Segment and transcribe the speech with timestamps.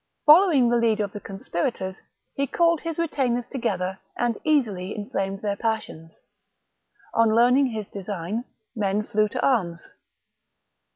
[0.25, 0.71] Following in chief.
[0.71, 2.01] the lead of the conspirators,
[2.33, 3.51] he called his retainers measures.
[3.51, 6.21] together, and easily inflamed their passiorls.
[7.13, 8.45] On learning his design,
[8.75, 9.89] men flew to arms.